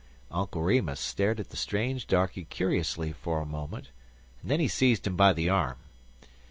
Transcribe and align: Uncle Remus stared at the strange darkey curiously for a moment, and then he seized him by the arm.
Uncle 0.31 0.63
Remus 0.63 0.99
stared 0.99 1.39
at 1.39 1.49
the 1.49 1.55
strange 1.55 2.07
darkey 2.07 2.43
curiously 2.45 3.11
for 3.13 3.39
a 3.39 3.45
moment, 3.45 3.91
and 4.41 4.49
then 4.49 4.59
he 4.59 4.67
seized 4.67 5.05
him 5.05 5.15
by 5.15 5.31
the 5.31 5.47
arm. 5.47 5.77